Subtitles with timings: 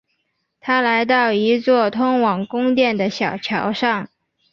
[0.59, 4.09] 他来到一座通往宫殿的小桥上。